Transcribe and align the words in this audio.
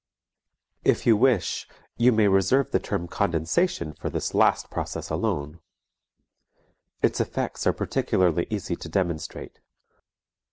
If 0.83 1.05
you 1.05 1.15
wish, 1.15 1.67
you 1.95 2.11
may 2.11 2.27
reserve 2.27 2.71
the 2.71 2.79
term 2.79 3.07
"condensation" 3.07 3.93
for 3.93 4.09
this 4.09 4.33
last 4.33 4.71
process 4.71 5.11
alone. 5.11 5.59
Its 7.03 7.21
effects 7.21 7.67
are 7.67 7.73
particularly 7.73 8.47
easy 8.49 8.75
to 8.75 8.89
demonstrate. 8.89 9.59